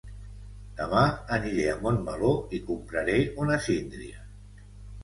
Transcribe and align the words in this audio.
Demà 0.79 1.03
aniré 1.37 1.67
a 1.73 1.75
Montmeló 1.83 2.33
i 2.55 2.63
compraré 2.71 3.21
una 3.47 3.61
síndria 3.71 4.29